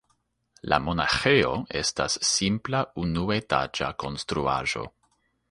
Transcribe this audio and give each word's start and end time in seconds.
La 0.71 0.77
monaĥejo 0.85 1.51
estas 1.81 2.17
simpla 2.31 2.81
unuetaĝa 3.03 3.93
konstruaĵo. 4.07 4.89